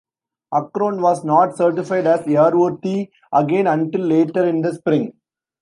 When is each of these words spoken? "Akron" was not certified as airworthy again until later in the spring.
"Akron" 0.51 0.99
was 1.03 1.23
not 1.23 1.55
certified 1.55 2.07
as 2.07 2.21
airworthy 2.21 3.11
again 3.31 3.67
until 3.67 4.01
later 4.01 4.43
in 4.47 4.63
the 4.63 4.73
spring. 4.73 5.13